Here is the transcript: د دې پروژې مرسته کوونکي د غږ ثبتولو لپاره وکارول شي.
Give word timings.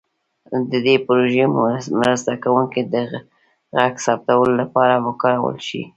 د 0.71 0.73
دې 0.85 0.95
پروژې 1.05 1.45
مرسته 1.99 2.31
کوونکي 2.43 2.81
د 2.93 2.95
غږ 3.77 3.93
ثبتولو 4.05 4.53
لپاره 4.61 4.95
وکارول 5.05 5.57
شي. 5.67 5.81